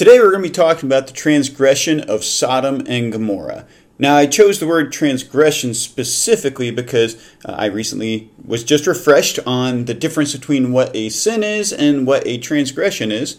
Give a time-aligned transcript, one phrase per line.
[0.00, 3.66] Today we're going to be talking about the transgression of Sodom and Gomorrah.
[3.98, 9.84] Now, I chose the word transgression specifically because uh, I recently was just refreshed on
[9.84, 13.38] the difference between what a sin is and what a transgression is.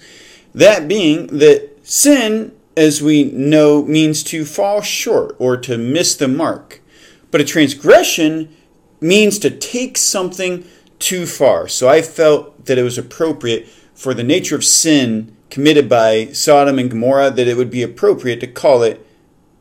[0.53, 6.27] That being that sin, as we know, means to fall short or to miss the
[6.27, 6.79] mark.
[7.31, 8.55] But a transgression
[8.99, 10.63] means to take something
[10.99, 11.67] too far.
[11.67, 16.79] So I felt that it was appropriate for the nature of sin committed by Sodom
[16.79, 19.05] and Gomorrah that it would be appropriate to call it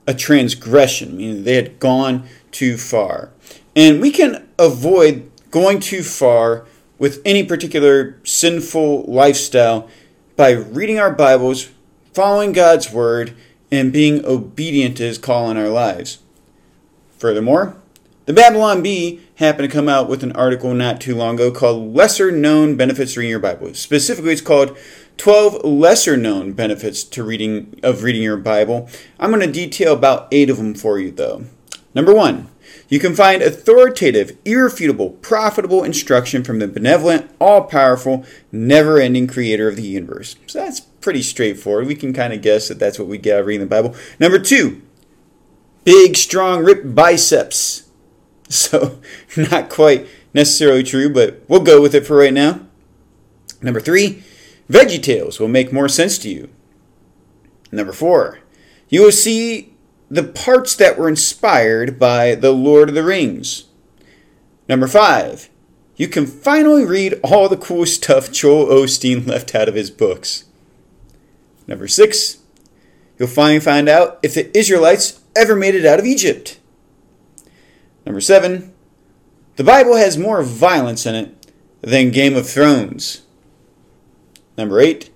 [0.06, 3.30] a transgression, meaning they had gone too far.
[3.76, 6.64] And we can avoid going too far
[6.98, 9.88] with any particular sinful lifestyle
[10.36, 11.70] by reading our Bibles,
[12.14, 13.34] following God's Word,
[13.70, 16.18] and being obedient to His call in our lives.
[17.18, 17.76] Furthermore,
[18.26, 21.94] the Babylon Bee happened to come out with an article not too long ago called
[21.94, 23.74] Lesser Known Benefits Reading Your Bible.
[23.74, 24.76] Specifically, it's called
[25.20, 28.88] 12 lesser known benefits to reading of reading your Bible.
[29.18, 31.44] I'm going to detail about 8 of them for you though.
[31.94, 32.48] Number 1,
[32.88, 39.82] you can find authoritative, irrefutable, profitable instruction from the benevolent, all-powerful, never-ending creator of the
[39.82, 40.36] universe.
[40.46, 41.86] So that's pretty straightforward.
[41.86, 43.94] We can kind of guess that that's what we get out of reading the Bible.
[44.18, 44.80] Number 2,
[45.84, 47.86] big, strong, ripped biceps.
[48.52, 48.98] So,
[49.36, 52.66] not quite necessarily true, but we'll go with it for right now.
[53.62, 54.24] Number three,
[54.70, 56.48] Veggie Tales will make more sense to you.
[57.72, 58.38] Number four,
[58.88, 59.74] you will see
[60.08, 63.64] the parts that were inspired by The Lord of the Rings.
[64.68, 65.50] Number five,
[65.96, 70.44] you can finally read all the cool stuff Joel Osteen left out of his books.
[71.66, 72.38] Number six,
[73.18, 76.58] you'll finally find out if the Israelites ever made it out of Egypt.
[78.06, 78.72] Number seven,
[79.56, 83.22] the Bible has more violence in it than Game of Thrones.
[84.60, 85.08] Number eight,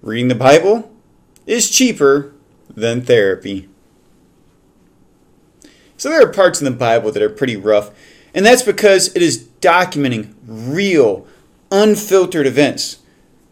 [0.00, 0.90] reading the Bible
[1.46, 2.32] is cheaper
[2.74, 3.68] than therapy.
[5.98, 7.90] So there are parts in the Bible that are pretty rough,
[8.32, 11.26] and that's because it is documenting real,
[11.70, 13.00] unfiltered events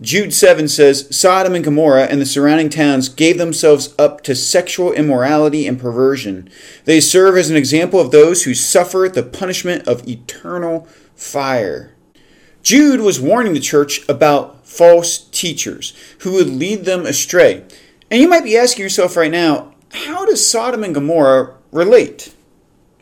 [0.01, 4.93] Jude 7 says Sodom and Gomorrah and the surrounding towns gave themselves up to sexual
[4.93, 6.51] immorality and perversion.
[6.84, 11.96] They serve as an example of those who suffer the punishment of eternal fire.
[12.66, 17.62] Jude was warning the church about false teachers who would lead them astray.
[18.10, 22.34] And you might be asking yourself right now, how does Sodom and Gomorrah relate?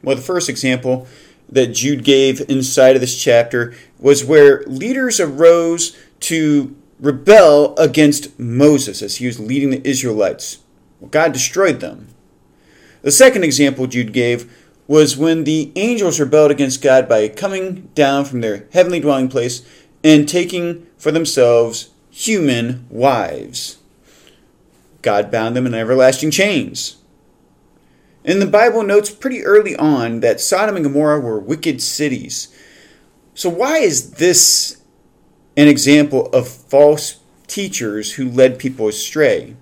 [0.02, 1.06] Well, the first example
[1.48, 9.00] that Jude gave inside of this chapter was where leaders arose to rebel against Moses
[9.00, 10.58] as he was leading the Israelites.
[11.00, 12.08] Well, God destroyed them.
[13.00, 14.54] The second example Jude gave
[14.87, 19.67] was when the angels rebelled against God by coming down from their heavenly dwelling place
[20.03, 23.78] and taking for themselves human wives.
[25.03, 26.97] God bound them in everlasting chains.
[28.25, 32.49] And the Bible notes pretty early on that Sodom and Gomorrah were wicked cities.
[33.34, 34.83] So, why is this
[35.56, 39.56] an example of false teachers who led people astray.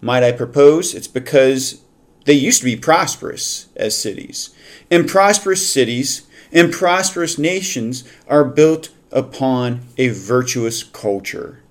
[0.00, 0.94] Might I propose?
[0.94, 1.80] It's because
[2.24, 4.50] they used to be prosperous as cities.
[4.90, 11.62] And prosperous cities and prosperous nations are built upon a virtuous culture.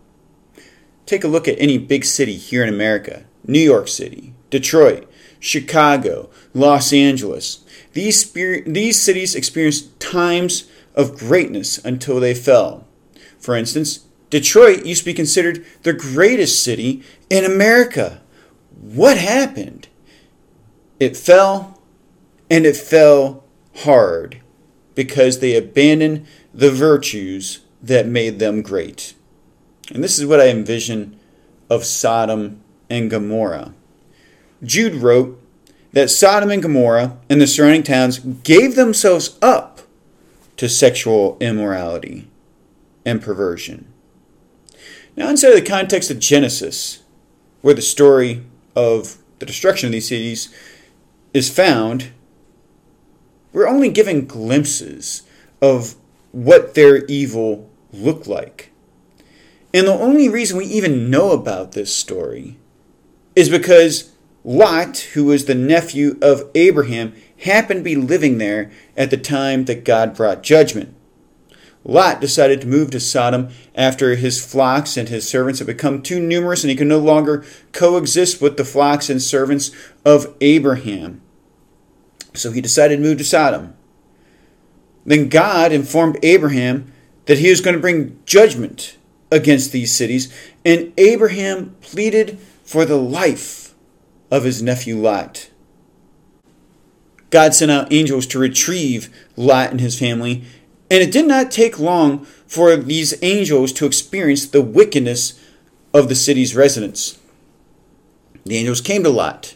[1.05, 6.29] Take a look at any big city here in America New York City, Detroit, Chicago,
[6.53, 7.65] Los Angeles.
[7.93, 12.87] These, these cities experienced times of greatness until they fell.
[13.39, 18.21] For instance, Detroit used to be considered the greatest city in America.
[18.79, 19.87] What happened?
[21.01, 21.81] It fell,
[22.47, 23.43] and it fell
[23.77, 24.39] hard
[24.93, 29.15] because they abandoned the virtues that made them great.
[29.91, 31.19] And this is what I envision
[31.71, 33.73] of Sodom and Gomorrah.
[34.61, 35.41] Jude wrote
[35.91, 39.81] that Sodom and Gomorrah and the surrounding towns gave themselves up
[40.57, 42.29] to sexual immorality
[43.03, 43.91] and perversion.
[45.17, 47.01] Now, inside the context of Genesis,
[47.61, 48.43] where the story
[48.75, 50.53] of the destruction of these cities
[51.33, 52.11] is found,
[53.53, 55.23] we're only given glimpses
[55.61, 55.95] of
[56.31, 58.71] what their evil looked like.
[59.73, 62.57] And the only reason we even know about this story
[63.35, 64.11] is because
[64.43, 67.13] Lot, who was the nephew of Abraham,
[67.43, 70.93] happened to be living there at the time that God brought judgment.
[71.83, 76.19] Lot decided to move to Sodom after his flocks and his servants had become too
[76.19, 79.71] numerous and he could no longer coexist with the flocks and servants
[80.05, 81.21] of Abraham.
[82.33, 83.75] So he decided to move to Sodom.
[85.05, 86.91] Then God informed Abraham
[87.25, 88.97] that he was going to bring judgment
[89.31, 90.31] against these cities,
[90.65, 93.73] and Abraham pleaded for the life
[94.29, 95.49] of his nephew Lot.
[97.29, 100.43] God sent out angels to retrieve Lot and his family,
[100.91, 105.39] and it did not take long for these angels to experience the wickedness
[105.93, 107.17] of the city's residents.
[108.45, 109.55] The angels came to Lot,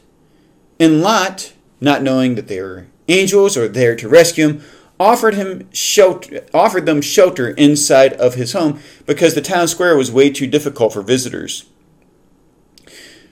[0.79, 1.51] and Lot,
[1.81, 4.63] not knowing that they were angels or there to rescue him,
[4.97, 10.09] offered him shelter, offered them shelter inside of his home because the town square was
[10.09, 11.65] way too difficult for visitors.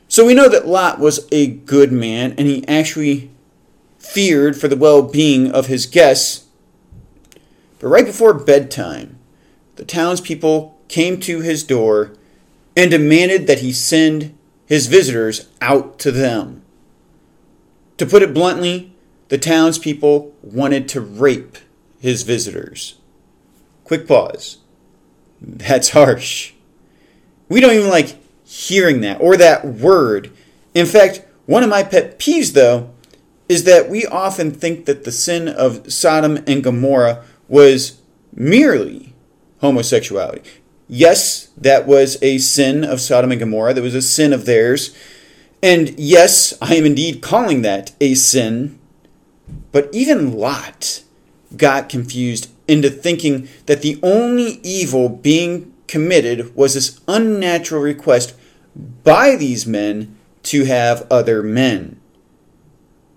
[0.10, 3.32] So we know that Lot was a good man and he actually
[3.98, 6.43] feared for the well-being of his guests.
[7.84, 9.20] But right before bedtime,
[9.76, 12.14] the townspeople came to his door
[12.78, 16.62] and demanded that he send his visitors out to them.
[17.98, 18.96] To put it bluntly,
[19.28, 21.58] the townspeople wanted to rape
[22.00, 22.96] his visitors.
[23.84, 24.60] Quick pause.
[25.42, 26.54] That's harsh.
[27.50, 28.16] We don't even like
[28.46, 30.32] hearing that or that word.
[30.74, 32.92] In fact, one of my pet peeves, though,
[33.50, 38.02] is that we often think that the sin of Sodom and Gomorrah was
[38.34, 39.14] merely
[39.62, 40.42] homosexuality.
[40.88, 43.74] Yes, that was a sin of Sodom and Gomorrah.
[43.74, 44.96] That was a sin of theirs.
[45.62, 48.80] And yes, I am indeed calling that a sin
[49.72, 51.04] but even Lot
[51.58, 58.36] got confused into thinking that the only evil being committed was this unnatural request
[59.04, 62.00] by these men to have other men.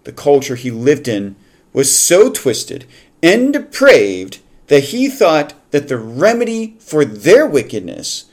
[0.04, 1.36] The culture he lived in
[1.72, 2.86] was so twisted
[3.22, 8.24] and depraved that he thought that the remedy for their wickedness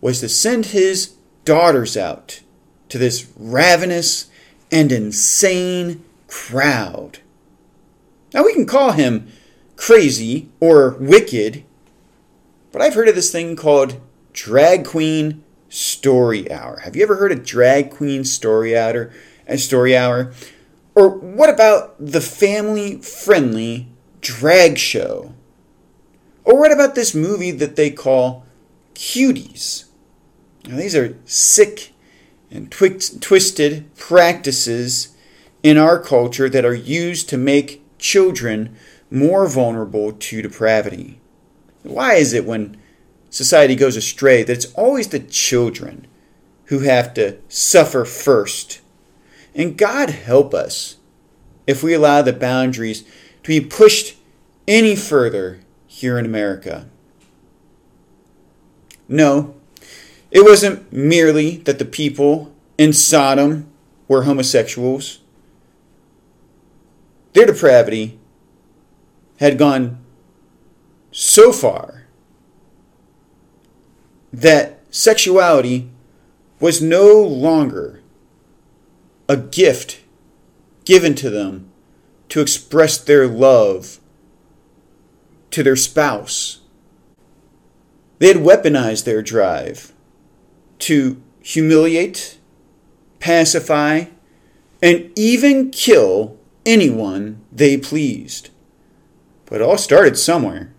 [0.00, 1.14] was to send his
[1.44, 2.40] daughters out
[2.88, 4.30] to this ravenous
[4.70, 7.18] and insane crowd.
[8.32, 9.28] Now, we can call him
[9.76, 11.64] crazy or wicked,
[12.72, 14.00] but I've heard of this thing called
[14.32, 16.80] drag queen story hour.
[16.80, 19.10] Have you ever heard of drag queen story hour?
[19.48, 20.32] A uh, story hour?
[20.94, 23.88] Or what about the family friendly
[24.20, 25.32] drag show?
[26.44, 28.46] Or what about this movie that they call
[28.94, 29.84] Cuties?
[30.66, 31.92] Now, these are sick
[32.50, 35.14] and twi- twisted practices
[35.62, 38.76] in our culture that are used to make children
[39.10, 41.20] more vulnerable to depravity.
[41.82, 42.76] Why is it when
[43.30, 46.06] society goes astray that it's always the children
[46.66, 48.80] who have to suffer first?
[49.54, 50.96] And God help us
[51.66, 53.04] if we allow the boundaries
[53.42, 54.16] to be pushed
[54.66, 56.86] any further here in America.
[59.08, 59.54] No,
[60.30, 63.66] it wasn't merely that the people in Sodom
[64.06, 65.20] were homosexuals.
[67.32, 68.18] Their depravity
[69.38, 69.98] had gone
[71.10, 72.04] so far
[74.32, 75.88] that sexuality
[76.60, 78.02] was no longer
[79.28, 80.00] a gift
[80.84, 81.67] given to them
[82.28, 84.00] to express their love
[85.50, 86.60] to their spouse.
[88.18, 89.92] They had weaponized their drive
[90.80, 92.38] to humiliate,
[93.20, 94.06] pacify,
[94.82, 96.36] and even kill
[96.66, 98.50] anyone they pleased.
[99.46, 100.74] But it all started somewhere.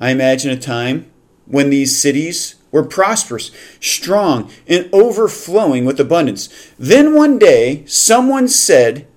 [0.00, 1.10] I imagine a time
[1.46, 3.50] when these cities were prosperous,
[3.80, 6.48] strong, and overflowing with abundance.
[6.78, 9.07] Then one day, someone said,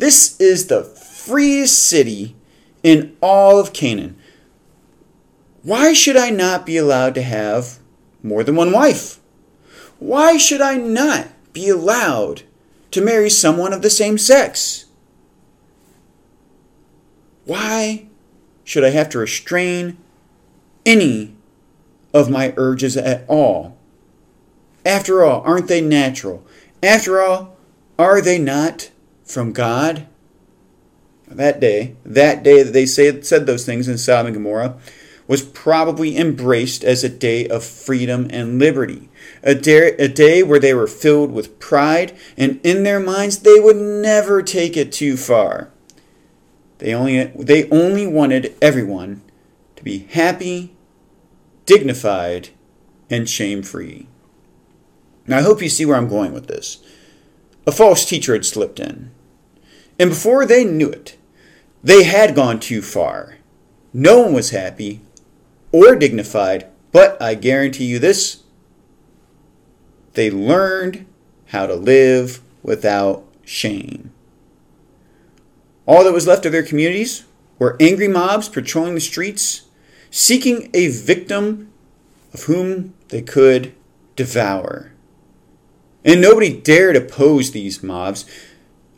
[0.00, 2.34] This is the freest city
[2.82, 4.16] in all of Canaan.
[5.62, 7.80] Why should I not be allowed to have
[8.22, 9.20] more than one wife?
[9.98, 12.44] Why should I not be allowed
[12.92, 14.86] to marry someone of the same sex?
[17.44, 18.06] Why
[18.64, 19.98] should I have to restrain
[20.86, 21.36] any
[22.14, 23.76] of my urges at all?
[24.86, 26.42] After all, aren't they natural?
[26.82, 27.58] After all,
[27.98, 28.90] are they not
[29.30, 30.06] from God?
[31.26, 34.78] That day, that day that they said, said those things in Sodom and Gomorrah,
[35.28, 39.08] was probably embraced as a day of freedom and liberty.
[39.44, 43.60] A day, a day where they were filled with pride, and in their minds they
[43.60, 45.70] would never take it too far.
[46.78, 49.22] They only, they only wanted everyone
[49.76, 50.74] to be happy,
[51.64, 52.48] dignified,
[53.08, 54.08] and shame free.
[55.28, 56.82] Now, I hope you see where I'm going with this.
[57.68, 59.12] A false teacher had slipped in.
[60.00, 61.18] And before they knew it,
[61.84, 63.36] they had gone too far.
[63.92, 65.02] No one was happy
[65.72, 68.42] or dignified, but I guarantee you this
[70.14, 71.04] they learned
[71.48, 74.10] how to live without shame.
[75.84, 77.24] All that was left of their communities
[77.58, 79.68] were angry mobs patrolling the streets,
[80.10, 81.70] seeking a victim
[82.32, 83.74] of whom they could
[84.16, 84.92] devour.
[86.06, 88.24] And nobody dared oppose these mobs.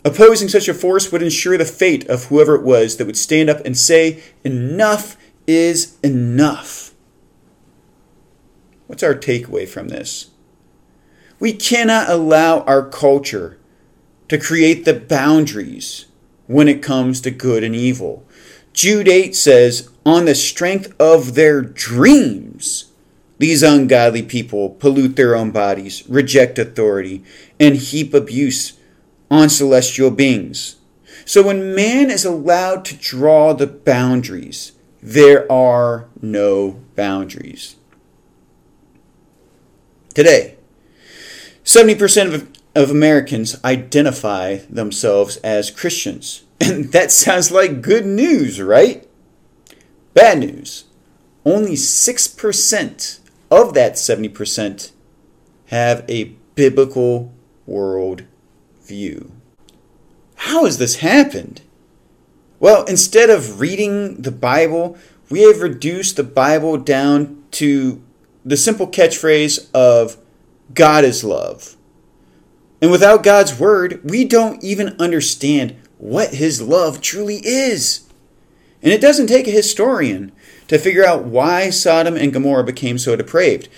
[0.04, 3.48] Opposing such a force would ensure the fate of whoever it was that would stand
[3.48, 5.16] up and say, Enough
[5.46, 6.92] is enough.
[8.86, 10.30] What's our takeaway from this?
[11.38, 13.58] We cannot allow our culture
[14.28, 16.06] to create the boundaries
[16.46, 18.26] when it comes to good and evil.
[18.72, 22.92] Jude 8 says, On the strength of their dreams,
[23.38, 27.24] these ungodly people pollute their own bodies, reject authority,
[27.58, 28.78] and heap abuse
[29.32, 30.76] on celestial beings.
[31.24, 34.72] So when man is allowed to draw the boundaries,
[35.02, 37.76] there are no boundaries.
[40.14, 40.56] Today,
[41.64, 46.44] 70% of, of Americans identify themselves as Christians.
[46.60, 49.08] And that sounds like good news, right?
[50.14, 50.84] Bad news.
[51.44, 53.18] Only 6%
[53.50, 54.92] of that 70%
[55.66, 57.32] have a biblical
[57.66, 58.22] world
[58.84, 59.32] view.
[60.36, 61.62] How has this happened?
[62.58, 64.96] Well, instead of reading the Bible,
[65.30, 68.02] we have reduced the Bible down to
[68.44, 70.16] the simple catchphrase of
[70.74, 71.76] God is love.
[72.80, 78.08] And without God's word, we don't even understand what his love truly is.
[78.82, 80.32] And it doesn't take a historian
[80.66, 83.68] to figure out why Sodom and Gomorrah became so depraved.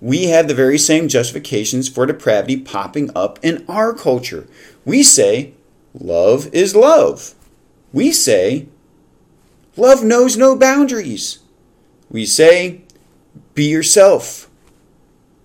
[0.00, 4.46] We have the very same justifications for depravity popping up in our culture.
[4.84, 5.54] We say,
[5.98, 7.34] love is love.
[7.92, 8.66] We say,
[9.76, 11.38] love knows no boundaries.
[12.10, 12.82] We say,
[13.54, 14.50] be yourself.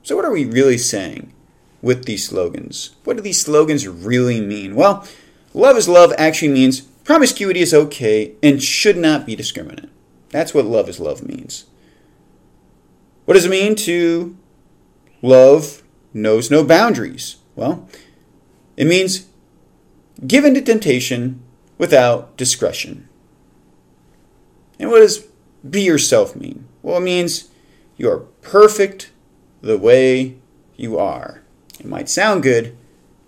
[0.03, 1.31] So, what are we really saying
[1.81, 2.95] with these slogans?
[3.03, 4.75] What do these slogans really mean?
[4.75, 5.07] Well,
[5.53, 9.89] love is love actually means promiscuity is okay and should not be discriminate.
[10.29, 11.65] That's what love is love means.
[13.25, 14.35] What does it mean to
[15.21, 15.83] love
[16.13, 17.37] knows no boundaries?
[17.55, 17.87] Well,
[18.77, 19.27] it means
[20.25, 21.41] given to temptation
[21.77, 23.07] without discretion.
[24.79, 25.27] And what does
[25.67, 26.65] be yourself mean?
[26.81, 27.49] Well, it means
[27.97, 29.11] you are perfect
[29.61, 30.37] the way
[30.77, 31.41] you are.
[31.79, 32.77] It might sound good,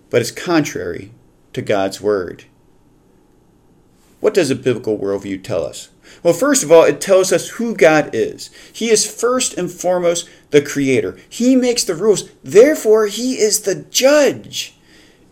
[0.08, 1.12] but it's contrary
[1.52, 2.44] to God's word.
[4.20, 5.90] What does a biblical worldview tell us?
[6.22, 8.50] Well, first of all, it tells us who God is.
[8.72, 11.16] He is first and foremost the creator.
[11.28, 12.30] He makes the rules.
[12.42, 14.76] Therefore, he is the judge.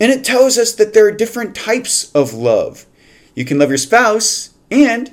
[0.01, 2.87] And it tells us that there are different types of love.
[3.35, 5.13] You can love your spouse and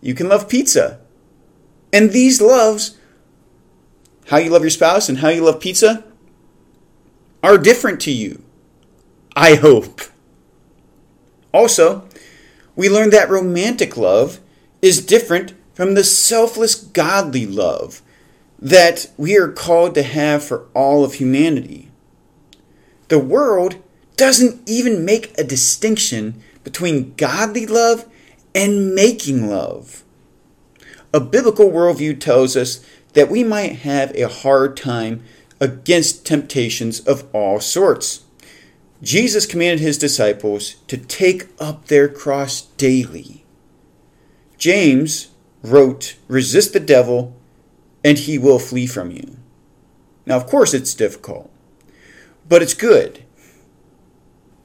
[0.00, 1.00] you can love pizza.
[1.92, 2.96] And these loves,
[4.26, 6.04] how you love your spouse and how you love pizza,
[7.42, 8.42] are different to you.
[9.34, 10.02] I hope.
[11.52, 12.08] Also,
[12.76, 14.40] we learn that romantic love
[14.82, 18.02] is different from the selfless godly love
[18.58, 21.88] that we are called to have for all of humanity.
[23.08, 23.76] The world
[24.16, 28.06] doesn't even make a distinction between godly love
[28.54, 30.04] and making love.
[31.14, 35.22] A biblical worldview tells us that we might have a hard time
[35.60, 38.24] against temptations of all sorts.
[39.00, 43.44] Jesus commanded his disciples to take up their cross daily.
[44.58, 45.28] James
[45.62, 47.34] wrote, Resist the devil,
[48.04, 49.36] and he will flee from you.
[50.26, 51.50] Now, of course, it's difficult,
[52.48, 53.24] but it's good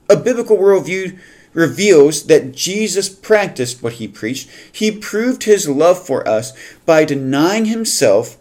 [0.09, 1.19] a biblical worldview
[1.53, 4.49] reveals that Jesus practiced what he preached.
[4.71, 6.53] He proved his love for us
[6.85, 8.37] by denying himself,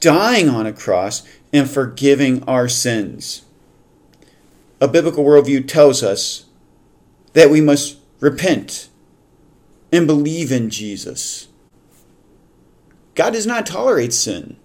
[0.00, 3.42] dying on a cross, and forgiving our sins.
[4.80, 6.46] A biblical worldview tells us
[7.34, 8.88] that we must repent
[9.92, 11.48] and believe in Jesus.
[13.14, 14.56] God does not tolerate sin.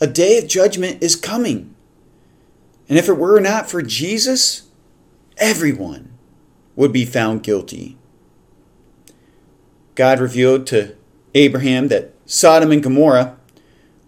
[0.00, 1.74] A day of judgment is coming.
[2.88, 4.68] And if it were not for Jesus,
[5.36, 6.12] everyone
[6.76, 7.98] would be found guilty.
[9.94, 10.96] God revealed to
[11.34, 13.36] Abraham that Sodom and Gomorrah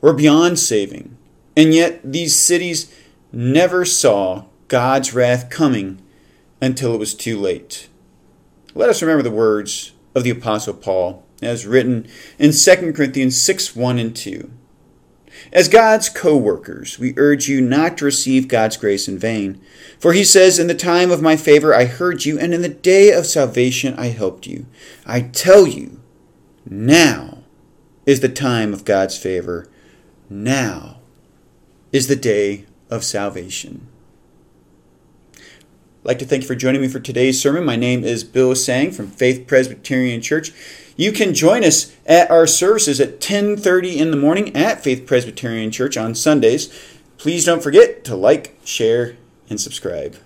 [0.00, 1.17] were beyond saving,
[1.57, 2.95] and yet these cities
[3.33, 6.00] never saw God's wrath coming
[6.61, 7.88] until it was too late.
[8.75, 12.07] Let us remember the words of the Apostle Paul as written
[12.38, 14.50] in 2 Corinthians 6 1 and 2.
[15.52, 19.61] As God's co workers, we urge you not to receive God's grace in vain.
[19.99, 22.69] For he says, In the time of my favor I heard you, and in the
[22.69, 24.66] day of salvation I helped you.
[25.04, 26.00] I tell you,
[26.64, 27.38] now
[28.07, 29.69] is the time of God's favor.
[30.28, 31.00] Now
[31.92, 33.88] is the day of salvation.
[36.02, 37.64] I'd like to thank you for joining me for today's sermon.
[37.64, 40.52] My name is Bill Seng from Faith Presbyterian Church.
[40.97, 45.71] You can join us at our services at 10:30 in the morning at Faith Presbyterian
[45.71, 46.71] Church on Sundays.
[47.18, 49.14] Please don't forget to like, share,
[49.49, 50.16] and subscribe.